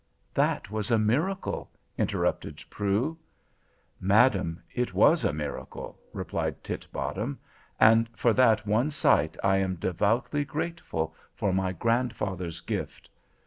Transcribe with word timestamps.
"That 0.33 0.71
was 0.71 0.89
a 0.89 0.97
miracle," 0.97 1.69
interrupted 1.95 2.63
Prue. 2.71 3.19
"Madam, 3.99 4.59
it 4.73 4.95
was 4.95 5.23
a 5.23 5.31
miracle," 5.31 5.95
replied 6.11 6.63
Titbottom, 6.63 7.37
"and 7.79 8.09
for 8.15 8.33
that 8.33 8.65
one 8.65 8.89
sight 8.89 9.37
I 9.43 9.57
am 9.57 9.75
devoutly 9.75 10.43
grateful 10.43 11.13
for 11.35 11.53
my 11.53 11.71
grandfather's 11.71 12.61
gift. 12.61 13.09